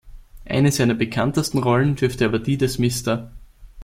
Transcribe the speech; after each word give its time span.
Eine 0.45 0.71
seiner 0.71 0.95
bekanntesten 0.95 1.59
Rollen 1.59 1.93
dürfte 1.95 2.25
aber 2.25 2.39
die 2.39 2.57
des 2.57 2.79
Mr. 2.79 3.29